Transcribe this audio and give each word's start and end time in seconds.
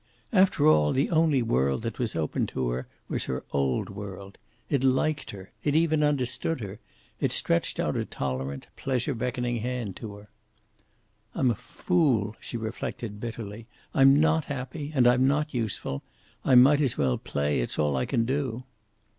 After 0.33 0.65
all, 0.65 0.93
the 0.93 1.11
only 1.11 1.43
world 1.43 1.83
that 1.83 1.99
was 1.99 2.15
open 2.15 2.47
to 2.47 2.69
her 2.69 2.87
was 3.07 3.25
her 3.25 3.43
old 3.51 3.91
world. 3.91 4.39
It 4.67 4.83
liked 4.83 5.29
her. 5.29 5.51
It 5.63 5.75
even 5.75 6.01
understood 6.01 6.59
her. 6.59 6.79
It 7.19 7.31
stretched 7.31 7.79
out 7.79 7.95
a 7.95 8.03
tolerant, 8.03 8.65
pleasure 8.75 9.13
beckoning 9.13 9.57
hand 9.57 9.95
to 9.97 10.15
her. 10.15 10.29
"I'm 11.35 11.51
a 11.51 11.53
fool," 11.53 12.35
she 12.39 12.57
reflected 12.57 13.19
bitterly. 13.19 13.67
"I'm 13.93 14.19
not 14.19 14.45
happy, 14.45 14.91
and 14.95 15.05
I'm 15.05 15.27
not 15.27 15.53
useful. 15.53 16.01
I 16.43 16.55
might 16.55 16.81
as 16.81 16.97
well 16.97 17.19
play. 17.19 17.59
It's 17.59 17.77
all 17.77 17.95
I 17.95 18.07
can 18.07 18.25
do." 18.25 18.63